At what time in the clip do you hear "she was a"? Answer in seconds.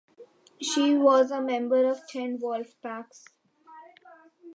0.59-1.39